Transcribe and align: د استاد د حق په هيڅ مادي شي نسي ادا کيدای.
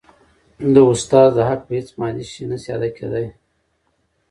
د 0.73 0.75
استاد 0.91 1.29
د 1.35 1.39
حق 1.49 1.61
په 1.67 1.73
هيڅ 1.77 1.89
مادي 1.99 2.25
شي 2.31 2.43
نسي 2.49 2.69
ادا 2.75 2.89
کيدای. 2.97 3.27